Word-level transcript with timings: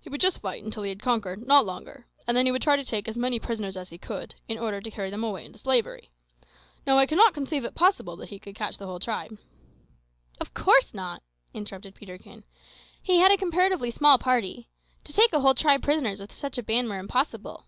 He 0.00 0.08
would 0.08 0.22
just 0.22 0.40
fight 0.40 0.64
until 0.64 0.84
he 0.84 0.88
had 0.88 1.02
conquered, 1.02 1.46
not 1.46 1.66
longer; 1.66 2.06
and 2.26 2.34
then 2.34 2.46
he 2.46 2.50
would 2.50 2.62
try 2.62 2.76
to 2.76 2.82
take 2.82 3.06
as 3.06 3.18
many 3.18 3.38
prisoners 3.38 3.76
as 3.76 3.90
he 3.90 3.98
could, 3.98 4.34
in 4.48 4.56
order 4.58 4.80
to 4.80 4.90
carry 4.90 5.10
them 5.10 5.22
away 5.22 5.44
into 5.44 5.58
slavery. 5.58 6.08
Now, 6.86 6.96
I 6.96 7.04
cannot 7.04 7.34
conceive 7.34 7.62
it 7.62 7.74
possible 7.74 8.16
that 8.16 8.30
he 8.30 8.38
could 8.38 8.54
catch 8.54 8.78
the 8.78 8.86
whole 8.86 9.00
tribe." 9.00 9.36
"Of 10.40 10.54
course 10.54 10.94
not," 10.94 11.22
interrupted 11.52 11.94
Peterkin; 11.94 12.44
"he 13.02 13.18
had 13.18 13.30
a 13.32 13.36
comparatively 13.36 13.90
small 13.90 14.16
party. 14.16 14.70
To 15.04 15.12
take 15.12 15.34
a 15.34 15.40
whole 15.40 15.52
tribe 15.52 15.82
prisoners 15.82 16.20
with 16.20 16.32
such 16.32 16.56
a 16.56 16.62
band 16.62 16.88
were 16.88 16.98
impossible." 16.98 17.66